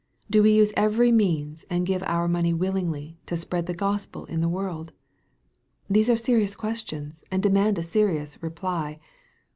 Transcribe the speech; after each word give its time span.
Do 0.31 0.41
we 0.41 0.51
use 0.55 0.73
every 0.75 1.11
means, 1.11 1.63
and 1.69 1.85
give 1.85 2.01
our 2.01 2.27
money 2.27 2.55
willingly, 2.55 3.19
to 3.27 3.37
spread 3.37 3.67
the 3.67 3.75
Gospel 3.75 4.25
in 4.25 4.41
the 4.41 4.49
world? 4.49 4.93
These 5.87 6.09
are 6.09 6.15
serious 6.17 6.55
questions, 6.55 7.23
and 7.29 7.43
demand 7.43 7.77
a 7.77 7.83
serious 7.83 8.41
reply. 8.41 8.99